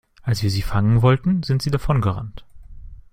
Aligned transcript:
Als 0.23 0.41
wir 0.41 0.49
sie 0.49 0.63
fangen 0.63 1.03
wollten, 1.03 1.43
sind 1.43 1.61
sie 1.61 1.69
davongerannt. 1.69 2.43